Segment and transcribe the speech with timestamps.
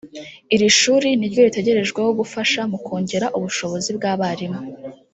[0.55, 4.61] Iri shuri niryo ritegerejweho gufasha mu kongera ubushobozi bw’abarimu